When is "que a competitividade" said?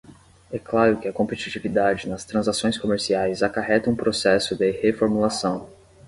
0.99-2.09